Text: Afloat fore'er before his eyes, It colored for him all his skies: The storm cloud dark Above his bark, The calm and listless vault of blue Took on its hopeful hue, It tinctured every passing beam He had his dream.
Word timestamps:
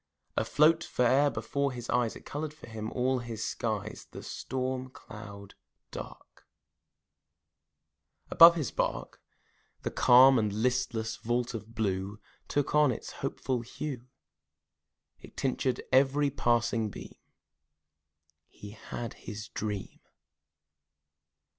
Afloat 0.35 0.83
fore'er 0.83 1.29
before 1.31 1.71
his 1.71 1.87
eyes, 1.91 2.15
It 2.15 2.25
colored 2.25 2.55
for 2.55 2.65
him 2.67 2.91
all 2.91 3.19
his 3.19 3.43
skies: 3.43 4.07
The 4.09 4.23
storm 4.23 4.89
cloud 4.89 5.53
dark 5.91 6.47
Above 8.31 8.55
his 8.55 8.71
bark, 8.71 9.21
The 9.83 9.91
calm 9.91 10.39
and 10.39 10.51
listless 10.51 11.17
vault 11.17 11.53
of 11.53 11.75
blue 11.75 12.19
Took 12.47 12.73
on 12.73 12.91
its 12.91 13.11
hopeful 13.21 13.61
hue, 13.61 14.07
It 15.19 15.37
tinctured 15.37 15.81
every 15.91 16.31
passing 16.31 16.89
beam 16.89 17.13
He 18.47 18.71
had 18.71 19.13
his 19.29 19.49
dream. 19.49 19.99